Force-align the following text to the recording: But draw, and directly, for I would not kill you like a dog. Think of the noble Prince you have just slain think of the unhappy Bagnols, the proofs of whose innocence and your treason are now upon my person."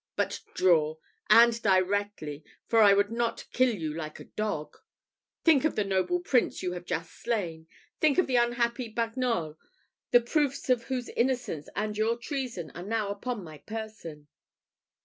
But 0.15 0.39
draw, 0.55 0.95
and 1.29 1.61
directly, 1.61 2.43
for 2.65 2.79
I 2.81 2.91
would 2.91 3.11
not 3.11 3.45
kill 3.53 3.69
you 3.75 3.93
like 3.93 4.19
a 4.19 4.23
dog. 4.23 4.77
Think 5.43 5.63
of 5.63 5.75
the 5.75 5.83
noble 5.83 6.19
Prince 6.21 6.63
you 6.63 6.71
have 6.71 6.85
just 6.87 7.11
slain 7.11 7.67
think 7.99 8.17
of 8.17 8.25
the 8.25 8.35
unhappy 8.35 8.91
Bagnols, 8.91 9.57
the 10.09 10.19
proofs 10.21 10.71
of 10.71 10.85
whose 10.85 11.09
innocence 11.09 11.69
and 11.75 11.95
your 11.95 12.17
treason 12.17 12.71
are 12.71 12.81
now 12.81 13.09
upon 13.09 13.43
my 13.43 13.59
person." 13.59 14.27